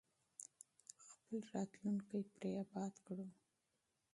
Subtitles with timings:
[1.05, 3.27] خپل راتلونکی پرې اباد کړو.